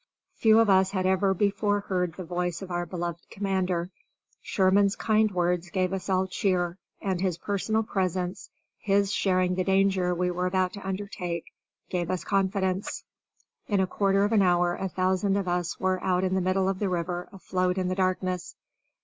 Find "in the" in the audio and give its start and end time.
16.23-16.41, 17.77-17.93